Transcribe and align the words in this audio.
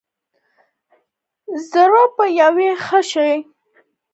زړه 1.69 2.03
به 2.15 2.25
يې 2.37 2.47
ښه 2.85 3.01
شي. 3.09 3.31